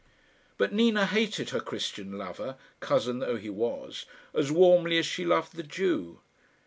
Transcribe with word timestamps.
But 0.57 0.73
Nina 0.73 1.05
hated 1.05 1.51
her 1.51 1.59
Christian 1.59 2.17
lover, 2.17 2.57
cousin 2.79 3.19
though 3.19 3.35
he 3.37 3.51
was, 3.51 4.07
as 4.33 4.51
warmly 4.51 4.97
as 4.97 5.05
she 5.05 5.27
loved 5.27 5.55
the 5.55 5.61
Jew. 5.61 6.21